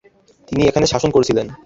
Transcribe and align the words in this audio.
তিনি 0.47 0.61
এখানে 0.67 0.85
শাসন 0.85 1.09
করছিলেন। 1.11 1.47